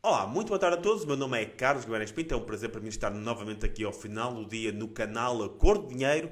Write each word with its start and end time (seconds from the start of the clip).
Olá, 0.00 0.28
muito 0.28 0.46
boa 0.46 0.60
tarde 0.60 0.78
a 0.78 0.80
todos. 0.80 1.02
O 1.02 1.08
meu 1.08 1.16
nome 1.16 1.42
é 1.42 1.44
Carlos 1.44 1.84
Guimarães 1.84 2.12
Pinto. 2.12 2.32
É 2.32 2.36
um 2.36 2.44
prazer 2.44 2.70
para 2.70 2.80
mim 2.80 2.86
estar 2.86 3.10
novamente 3.10 3.66
aqui 3.66 3.82
ao 3.82 3.92
final 3.92 4.32
do 4.32 4.46
dia 4.46 4.70
no 4.70 4.86
canal 4.86 5.42
Acordo 5.42 5.88
Dinheiro. 5.88 6.30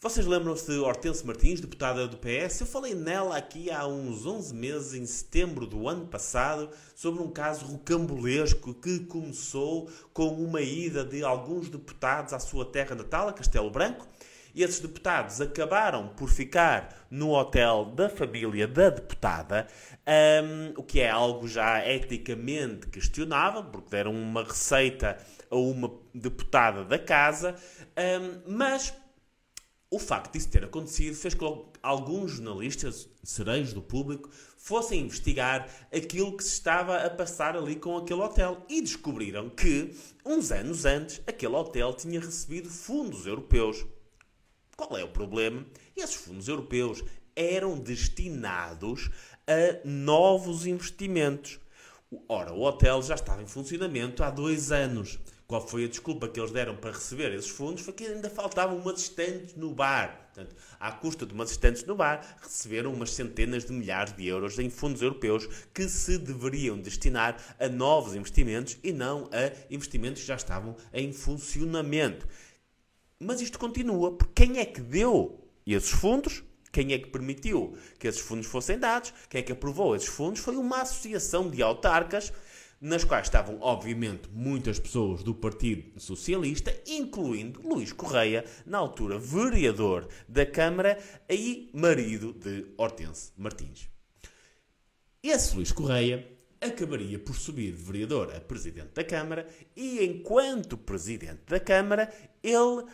Vocês 0.00 0.26
lembram-se 0.26 0.66
de 0.66 0.78
Hortense 0.78 1.24
Martins, 1.24 1.60
deputada 1.60 2.08
do 2.08 2.16
PS? 2.16 2.60
Eu 2.60 2.66
falei 2.66 2.96
nela 2.96 3.36
aqui 3.36 3.70
há 3.70 3.86
uns 3.86 4.26
11 4.26 4.52
meses, 4.52 4.94
em 4.94 5.06
setembro 5.06 5.64
do 5.64 5.88
ano 5.88 6.08
passado, 6.08 6.70
sobre 6.96 7.22
um 7.22 7.30
caso 7.30 7.66
rocambolesco 7.66 8.74
que 8.74 8.98
começou 9.04 9.88
com 10.12 10.30
uma 10.34 10.60
ida 10.60 11.04
de 11.04 11.22
alguns 11.22 11.68
deputados 11.68 12.32
à 12.32 12.40
sua 12.40 12.64
terra 12.64 12.96
natal, 12.96 13.28
a 13.28 13.32
Castelo 13.32 13.70
Branco. 13.70 14.08
E 14.54 14.62
esses 14.62 14.80
deputados 14.80 15.40
acabaram 15.40 16.08
por 16.08 16.28
ficar 16.28 17.06
no 17.10 17.30
hotel 17.30 17.86
da 17.86 18.08
família 18.08 18.66
da 18.66 18.90
deputada, 18.90 19.66
um, 20.06 20.80
o 20.80 20.82
que 20.82 21.00
é 21.00 21.10
algo 21.10 21.46
já 21.46 21.86
eticamente 21.86 22.86
questionável, 22.88 23.64
porque 23.64 23.90
deram 23.90 24.12
uma 24.12 24.42
receita 24.42 25.18
a 25.50 25.56
uma 25.56 25.92
deputada 26.14 26.84
da 26.84 26.98
casa, 26.98 27.54
um, 27.96 28.52
mas 28.54 28.92
o 29.90 29.98
facto 29.98 30.34
disso 30.34 30.50
ter 30.50 30.64
acontecido 30.64 31.16
fez 31.16 31.32
com 31.32 31.70
que 31.72 31.80
alguns 31.82 32.32
jornalistas, 32.32 33.08
sereios 33.22 33.72
do 33.72 33.80
público, 33.80 34.28
fossem 34.58 35.00
investigar 35.00 35.66
aquilo 35.94 36.36
que 36.36 36.44
se 36.44 36.52
estava 36.52 36.98
a 36.98 37.08
passar 37.08 37.56
ali 37.56 37.76
com 37.76 37.96
aquele 37.96 38.20
hotel 38.20 38.64
e 38.68 38.82
descobriram 38.82 39.48
que, 39.48 39.94
uns 40.26 40.52
anos 40.52 40.84
antes, 40.84 41.22
aquele 41.26 41.54
hotel 41.54 41.94
tinha 41.94 42.20
recebido 42.20 42.68
fundos 42.68 43.26
europeus. 43.26 43.86
Qual 44.78 44.96
é 44.96 45.02
o 45.02 45.08
problema? 45.08 45.66
Esses 45.96 46.14
fundos 46.14 46.46
europeus 46.46 47.02
eram 47.34 47.76
destinados 47.76 49.10
a 49.44 49.80
novos 49.84 50.66
investimentos. 50.66 51.58
Ora, 52.28 52.52
o 52.52 52.62
hotel 52.62 53.02
já 53.02 53.16
estava 53.16 53.42
em 53.42 53.46
funcionamento 53.48 54.22
há 54.22 54.30
dois 54.30 54.70
anos. 54.70 55.18
Qual 55.48 55.66
foi 55.66 55.84
a 55.84 55.88
desculpa 55.88 56.28
que 56.28 56.38
eles 56.38 56.52
deram 56.52 56.76
para 56.76 56.92
receber 56.92 57.34
esses 57.34 57.50
fundos? 57.50 57.82
Foi 57.82 57.92
que 57.92 58.06
ainda 58.06 58.30
faltavam 58.30 58.76
umas 58.76 59.00
estantes 59.00 59.56
no 59.56 59.74
bar. 59.74 60.30
Portanto, 60.32 60.54
à 60.78 60.92
custa 60.92 61.26
de 61.26 61.34
umas 61.34 61.50
estantes 61.50 61.84
no 61.84 61.96
bar, 61.96 62.38
receberam 62.40 62.92
umas 62.92 63.10
centenas 63.10 63.64
de 63.64 63.72
milhares 63.72 64.14
de 64.14 64.28
euros 64.28 64.60
em 64.60 64.70
fundos 64.70 65.02
europeus 65.02 65.48
que 65.74 65.88
se 65.88 66.18
deveriam 66.18 66.78
destinar 66.78 67.36
a 67.58 67.68
novos 67.68 68.14
investimentos 68.14 68.76
e 68.84 68.92
não 68.92 69.28
a 69.32 69.50
investimentos 69.74 70.20
que 70.20 70.28
já 70.28 70.36
estavam 70.36 70.76
em 70.92 71.12
funcionamento. 71.12 72.28
Mas 73.20 73.40
isto 73.40 73.58
continua, 73.58 74.12
porque 74.12 74.46
quem 74.46 74.58
é 74.58 74.64
que 74.64 74.80
deu 74.80 75.44
esses 75.66 75.90
fundos? 75.90 76.44
Quem 76.70 76.92
é 76.92 76.98
que 76.98 77.08
permitiu 77.08 77.76
que 77.98 78.06
esses 78.06 78.20
fundos 78.20 78.46
fossem 78.46 78.78
dados? 78.78 79.12
Quem 79.28 79.40
é 79.40 79.42
que 79.42 79.50
aprovou 79.50 79.96
esses 79.96 80.08
fundos? 80.08 80.40
Foi 80.40 80.56
uma 80.56 80.82
associação 80.82 81.50
de 81.50 81.60
autarcas 81.60 82.32
nas 82.80 83.02
quais 83.02 83.26
estavam, 83.26 83.58
obviamente, 83.60 84.28
muitas 84.32 84.78
pessoas 84.78 85.24
do 85.24 85.34
Partido 85.34 86.00
Socialista, 86.00 86.72
incluindo 86.86 87.60
Luís 87.66 87.92
Correia, 87.92 88.44
na 88.64 88.78
altura 88.78 89.18
vereador 89.18 90.06
da 90.28 90.46
Câmara 90.46 90.96
e 91.28 91.70
marido 91.74 92.32
de 92.32 92.66
Hortense 92.76 93.32
Martins. 93.36 93.88
Esse 95.20 95.56
Luís 95.56 95.72
Correia 95.72 96.37
acabaria 96.60 97.18
por 97.18 97.36
subir 97.36 97.72
de 97.72 97.82
vereador 97.82 98.34
a 98.34 98.40
presidente 98.40 98.90
da 98.94 99.04
Câmara 99.04 99.46
e, 99.76 100.04
enquanto 100.04 100.76
presidente 100.76 101.40
da 101.46 101.60
Câmara, 101.60 102.12
ele 102.42 102.56
uh, 102.56 102.86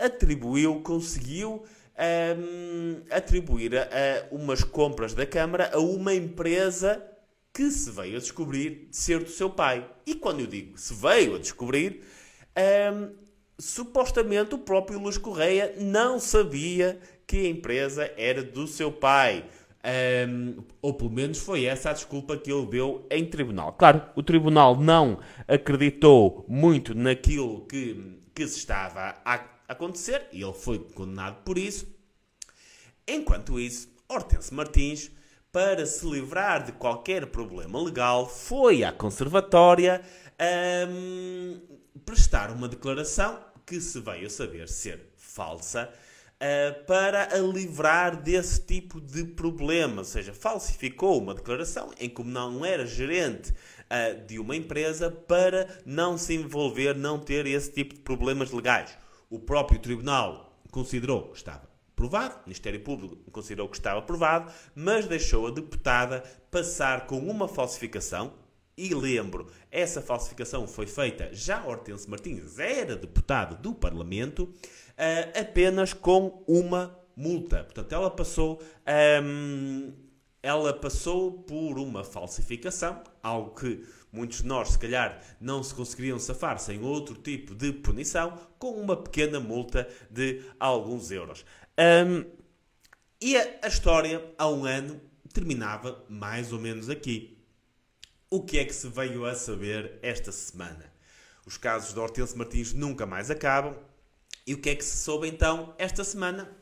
atribuiu, 0.00 0.80
conseguiu 0.82 1.64
um, 1.98 3.02
atribuir 3.10 3.76
a, 3.76 3.86
umas 4.30 4.62
compras 4.62 5.14
da 5.14 5.26
Câmara 5.26 5.70
a 5.72 5.78
uma 5.78 6.14
empresa 6.14 7.02
que 7.52 7.70
se 7.70 7.90
veio 7.90 8.16
a 8.16 8.20
descobrir 8.20 8.88
ser 8.92 9.24
do 9.24 9.30
seu 9.30 9.50
pai. 9.50 9.88
E 10.06 10.14
quando 10.14 10.40
eu 10.40 10.46
digo 10.46 10.78
se 10.78 10.94
veio 10.94 11.34
a 11.34 11.38
descobrir, 11.38 12.02
um, 12.92 13.14
supostamente 13.58 14.54
o 14.54 14.58
próprio 14.58 15.00
Luís 15.00 15.18
Correia 15.18 15.74
não 15.78 16.20
sabia 16.20 17.00
que 17.26 17.36
a 17.38 17.48
empresa 17.48 18.12
era 18.16 18.42
do 18.42 18.66
seu 18.66 18.92
pai. 18.92 19.44
Um, 19.84 20.56
ou 20.82 20.92
pelo 20.92 21.10
menos 21.10 21.38
foi 21.38 21.64
essa 21.64 21.90
a 21.90 21.92
desculpa 21.92 22.36
que 22.36 22.50
ele 22.50 22.66
deu 22.66 23.06
em 23.10 23.24
tribunal. 23.24 23.72
Claro, 23.74 24.02
o 24.16 24.22
tribunal 24.22 24.76
não 24.76 25.20
acreditou 25.46 26.44
muito 26.48 26.94
naquilo 26.94 27.64
que, 27.66 28.20
que 28.34 28.46
se 28.48 28.58
estava 28.58 29.14
a 29.24 29.44
acontecer 29.68 30.26
e 30.32 30.42
ele 30.42 30.52
foi 30.52 30.78
condenado 30.78 31.42
por 31.44 31.56
isso. 31.56 31.86
Enquanto 33.06 33.58
isso, 33.58 33.88
Hortense 34.08 34.52
Martins, 34.52 35.10
para 35.52 35.86
se 35.86 36.06
livrar 36.06 36.64
de 36.64 36.72
qualquer 36.72 37.26
problema 37.26 37.80
legal, 37.80 38.28
foi 38.28 38.82
à 38.84 38.92
conservatória 38.92 40.02
um, 40.88 41.60
prestar 42.04 42.50
uma 42.50 42.68
declaração 42.68 43.38
que 43.64 43.80
se 43.80 44.00
veio 44.00 44.26
a 44.26 44.30
saber 44.30 44.68
ser 44.68 45.12
falsa 45.16 45.92
uh, 46.38 46.84
para 46.84 47.34
a 47.34 47.38
livrar 47.38 48.20
desse 48.20 48.60
tipo 48.64 49.00
de 49.00 49.24
problema. 49.24 49.98
Ou 49.98 50.04
seja, 50.04 50.32
falsificou 50.32 51.20
uma 51.20 51.34
declaração 51.34 51.90
em 51.98 52.08
como 52.08 52.30
não 52.30 52.64
era 52.64 52.86
gerente 52.86 53.50
uh, 53.52 54.26
de 54.26 54.38
uma 54.38 54.56
empresa 54.56 55.10
para 55.10 55.68
não 55.84 56.16
se 56.16 56.34
envolver, 56.34 56.94
não 56.94 57.18
ter 57.18 57.46
esse 57.46 57.70
tipo 57.72 57.94
de 57.94 58.00
problemas 58.00 58.50
legais. 58.50 58.96
O 59.30 59.38
próprio 59.38 59.78
tribunal 59.78 60.62
considerou 60.70 61.28
que 61.28 61.36
estava 61.36 61.68
provado, 61.94 62.36
o 62.36 62.42
Ministério 62.44 62.80
Público 62.80 63.16
considerou 63.32 63.68
que 63.68 63.76
estava 63.76 64.00
provado, 64.00 64.52
mas 64.72 65.06
deixou 65.06 65.48
a 65.48 65.50
deputada 65.50 66.22
passar 66.50 67.06
com 67.06 67.18
uma 67.18 67.48
falsificação. 67.48 68.32
E 68.78 68.94
lembro, 68.94 69.50
essa 69.72 70.00
falsificação 70.00 70.64
foi 70.68 70.86
feita 70.86 71.30
já 71.32 71.66
Hortense 71.66 72.08
Martins 72.08 72.60
era 72.60 72.94
deputada 72.94 73.56
do 73.56 73.74
Parlamento, 73.74 74.44
uh, 74.44 75.40
apenas 75.40 75.92
com 75.92 76.44
uma 76.46 76.96
multa. 77.16 77.64
Portanto, 77.64 77.92
ela 77.92 78.08
passou, 78.08 78.62
um, 79.20 79.92
ela 80.40 80.72
passou 80.72 81.42
por 81.42 81.76
uma 81.76 82.04
falsificação, 82.04 83.02
algo 83.20 83.50
que 83.50 83.84
muitos 84.12 84.42
de 84.42 84.46
nós, 84.46 84.68
se 84.68 84.78
calhar, 84.78 85.20
não 85.40 85.60
se 85.60 85.74
conseguiriam 85.74 86.20
safar 86.20 86.60
sem 86.60 86.80
outro 86.80 87.16
tipo 87.16 87.56
de 87.56 87.72
punição, 87.72 88.38
com 88.60 88.80
uma 88.80 88.96
pequena 88.96 89.40
multa 89.40 89.88
de 90.08 90.40
alguns 90.60 91.10
euros. 91.10 91.44
Um, 91.76 92.24
e 93.20 93.36
a, 93.36 93.58
a 93.64 93.66
história, 93.66 94.24
há 94.38 94.48
um 94.48 94.64
ano, 94.64 95.00
terminava 95.34 96.04
mais 96.08 96.52
ou 96.52 96.60
menos 96.60 96.88
aqui. 96.88 97.37
O 98.30 98.42
que 98.42 98.58
é 98.58 98.64
que 98.66 98.74
se 98.74 98.86
veio 98.88 99.24
a 99.24 99.34
saber 99.34 99.98
esta 100.02 100.30
semana? 100.30 100.92
Os 101.46 101.56
casos 101.56 101.94
de 101.94 101.98
Hortense 101.98 102.36
Martins 102.36 102.74
nunca 102.74 103.06
mais 103.06 103.30
acabam. 103.30 103.74
E 104.46 104.52
o 104.52 104.60
que 104.60 104.68
é 104.68 104.74
que 104.74 104.84
se 104.84 104.98
soube 104.98 105.26
então 105.26 105.74
esta 105.78 106.04
semana? 106.04 106.54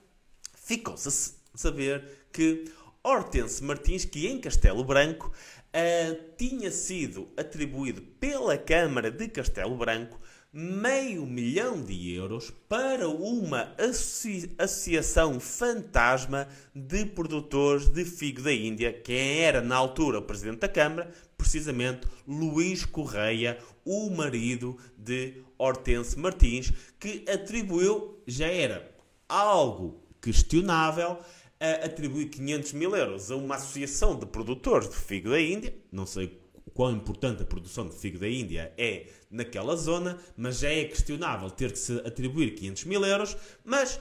Ficou-se 0.55 1.09
a 1.09 1.59
saber 1.59 2.29
que 2.33 2.71
Hortense 3.03 3.65
Martins, 3.65 4.05
que 4.05 4.29
em 4.29 4.41
Castelo 4.41 4.85
Branco 4.85 5.27
uh, 5.27 6.37
tinha 6.39 6.71
sido 6.71 7.29
atribuído 7.37 8.01
pela 8.01 8.57
Câmara 8.57 9.11
de 9.11 9.27
Castelo 9.27 9.77
Branco 9.77 10.21
meio 10.59 11.27
milhão 11.27 11.83
de 11.83 12.15
euros 12.15 12.51
para 12.67 13.07
uma 13.09 13.75
associ 13.77 14.55
associação 14.57 15.39
fantasma 15.39 16.49
de 16.75 17.05
produtores 17.05 17.91
de 17.91 18.07
figo 18.07 18.41
da 18.41 18.51
Índia, 18.51 18.91
quem 18.91 19.41
era 19.41 19.61
na 19.61 19.77
altura 19.77 20.19
o 20.19 20.23
presidente 20.23 20.61
da 20.61 20.69
Câmara, 20.69 21.13
precisamente 21.47 22.09
Luís 22.27 22.85
Correia, 22.85 23.57
o 23.85 24.11
marido 24.11 24.77
de 24.99 25.45
Hortense 25.57 26.19
Martins, 26.19 26.73
que 26.99 27.25
atribuiu, 27.31 28.21
já 28.27 28.49
era 28.49 28.91
algo 29.29 30.03
questionável, 30.21 31.19
a 31.61 31.87
atribuir 31.87 32.31
500 32.31 32.73
mil 32.73 32.97
euros 32.97 33.31
a 33.31 33.37
uma 33.37 33.55
associação 33.55 34.19
de 34.19 34.27
produtores 34.27 34.91
de 34.91 34.97
figo 34.97 35.31
da 35.31 35.41
Índia, 35.41 35.73
não 35.93 36.05
sei 36.05 36.37
quão 36.75 36.93
importante 36.93 37.43
a 37.43 37.47
produção 37.47 37.89
de 37.89 37.95
figo 37.95 38.19
da 38.19 38.29
Índia 38.29 38.75
é 38.77 39.07
naquela 39.31 39.77
zona, 39.77 40.19
mas 40.37 40.59
já 40.59 40.69
é 40.69 40.85
questionável 40.85 41.49
ter 41.49 41.71
que 41.71 41.79
se 41.79 41.93
atribuir 42.01 42.57
500 42.57 42.85
mil 42.85 43.05
euros, 43.05 43.37
mas 43.65 44.01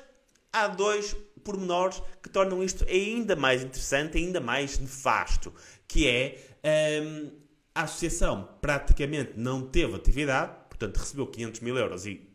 há 0.56 0.70
dois 0.70 1.14
pormenores 1.44 2.02
que 2.24 2.30
tornam 2.30 2.64
isto 2.64 2.86
ainda 2.90 3.36
mais 3.36 3.62
interessante, 3.62 4.18
ainda 4.18 4.40
mais 4.40 4.80
nefasto, 4.80 5.54
que 5.88 6.08
é 6.08 7.02
um, 7.04 7.32
a 7.76 7.84
associação 7.84 8.48
praticamente 8.62 9.34
não 9.36 9.68
teve 9.68 9.96
atividade, 9.96 10.54
portanto 10.70 10.98
recebeu 10.98 11.28
500 11.28 11.60
mil 11.60 11.78
euros 11.78 12.06
e 12.06 12.30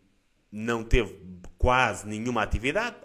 não 0.52 0.84
teve 0.84 1.16
quase 1.56 2.06
nenhuma 2.06 2.42
atividade, 2.42 2.96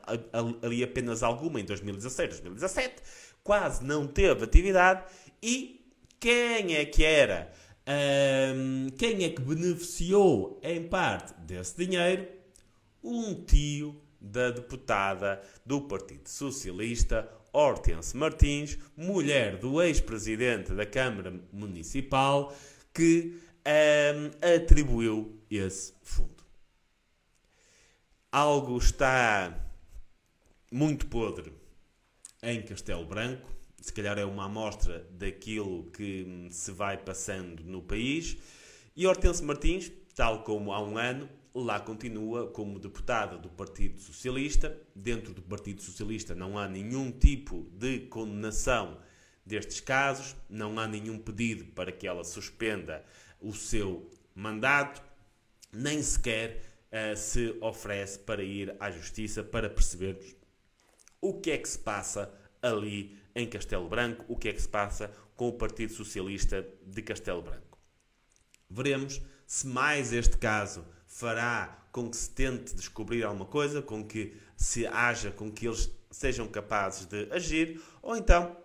ali 0.61 0.83
apenas 0.83 1.23
alguma 1.23 1.61
em 1.61 1.65
2016, 1.65 2.29
2017, 2.29 2.95
quase 3.43 3.83
não 3.83 4.05
teve 4.05 4.43
atividade 4.43 5.03
e 5.41 5.89
quem 6.19 6.75
é 6.75 6.85
que 6.85 7.03
era? 7.03 7.51
Um, 7.87 8.89
quem 8.97 9.23
é 9.23 9.29
que 9.29 9.41
beneficiou 9.41 10.59
em 10.63 10.87
parte 10.87 11.33
desse 11.41 11.77
dinheiro? 11.77 12.27
Um 13.03 13.35
tio 13.45 14.01
da 14.25 14.49
deputada 14.49 15.41
do 15.65 15.81
Partido 15.81 16.27
Socialista, 16.27 17.29
Hortense 17.53 18.17
Martins, 18.17 18.77
mulher 18.97 19.57
do 19.57 19.81
ex-presidente 19.81 20.73
da 20.73 20.85
Câmara 20.85 21.31
Municipal, 21.53 22.53
que 22.93 23.39
um, 23.65 24.55
atribuiu 24.55 25.41
esse 25.49 25.93
fundo. 26.01 26.43
Algo 28.31 28.77
está 28.77 29.57
muito 30.71 31.07
podre 31.07 31.53
em 32.43 32.61
Castelo 32.61 33.05
Branco. 33.05 33.49
Se 33.79 33.93
calhar 33.93 34.17
é 34.17 34.25
uma 34.25 34.45
amostra 34.45 35.07
daquilo 35.11 35.89
que 35.91 36.47
se 36.49 36.71
vai 36.71 36.97
passando 36.97 37.63
no 37.63 37.81
país. 37.81 38.35
E 38.95 39.05
Hortense 39.05 39.43
Martins, 39.43 39.91
tal 40.15 40.43
como 40.43 40.73
há 40.73 40.81
um 40.81 40.97
ano, 40.97 41.29
lá 41.63 41.79
continua 41.79 42.47
como 42.47 42.79
deputada 42.79 43.37
do 43.37 43.49
Partido 43.49 43.99
Socialista. 43.99 44.77
Dentro 44.93 45.33
do 45.33 45.41
Partido 45.41 45.81
Socialista 45.81 46.35
não 46.35 46.57
há 46.57 46.67
nenhum 46.67 47.11
tipo 47.11 47.69
de 47.71 47.99
condenação 48.01 48.99
destes 49.45 49.79
casos, 49.79 50.35
não 50.49 50.77
há 50.79 50.87
nenhum 50.87 51.17
pedido 51.17 51.65
para 51.65 51.91
que 51.91 52.07
ela 52.07 52.23
suspenda 52.23 53.05
o 53.39 53.53
seu 53.53 54.09
mandato, 54.33 55.01
nem 55.71 56.01
sequer 56.01 56.61
uh, 56.91 57.15
se 57.15 57.55
oferece 57.61 58.19
para 58.19 58.43
ir 58.43 58.75
à 58.79 58.89
Justiça 58.89 59.43
para 59.43 59.69
percebermos 59.69 60.35
o 61.21 61.39
que 61.39 61.51
é 61.51 61.57
que 61.57 61.69
se 61.69 61.79
passa 61.79 62.33
ali 62.61 63.17
em 63.35 63.47
Castelo 63.47 63.87
Branco, 63.87 64.25
o 64.27 64.35
que 64.35 64.49
é 64.49 64.53
que 64.53 64.61
se 64.61 64.67
passa 64.67 65.11
com 65.35 65.47
o 65.47 65.53
Partido 65.53 65.93
Socialista 65.93 66.65
de 66.85 67.01
Castelo 67.01 67.41
Branco. 67.41 67.77
Veremos 68.69 69.21
se 69.45 69.67
mais 69.67 70.11
este 70.11 70.37
caso 70.37 70.85
fará 71.15 71.87
com 71.93 72.09
que 72.09 72.17
se 72.17 72.29
tente 72.29 72.75
descobrir 72.75 73.23
alguma 73.23 73.45
coisa, 73.45 73.81
com 73.81 74.05
que 74.05 74.35
se 74.57 74.85
haja, 74.85 75.31
com 75.31 75.49
que 75.49 75.65
eles 75.65 75.89
sejam 76.11 76.45
capazes 76.45 77.05
de 77.05 77.31
agir, 77.31 77.81
ou 78.01 78.17
então 78.17 78.57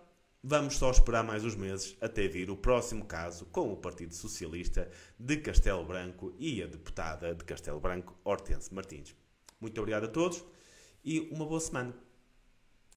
vamos 0.43 0.75
só 0.77 0.91
esperar 0.91 1.23
mais 1.23 1.45
uns 1.45 1.55
meses 1.55 1.95
até 2.01 2.27
vir 2.27 2.49
o 2.49 2.57
próximo 2.57 3.05
caso 3.05 3.45
com 3.45 3.71
o 3.71 3.77
Partido 3.77 4.13
Socialista 4.13 4.91
de 5.17 5.37
Castelo 5.37 5.85
Branco 5.85 6.35
e 6.37 6.61
a 6.61 6.67
deputada 6.67 7.33
de 7.33 7.45
Castelo 7.45 7.79
Branco, 7.79 8.17
Hortense 8.25 8.73
Martins. 8.73 9.15
Muito 9.57 9.79
obrigado 9.79 10.03
a 10.03 10.09
todos 10.09 10.43
e 11.05 11.21
uma 11.31 11.45
boa 11.45 11.61
semana. 11.61 11.95